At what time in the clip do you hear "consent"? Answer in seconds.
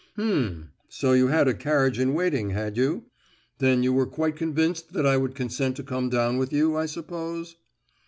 5.35-5.75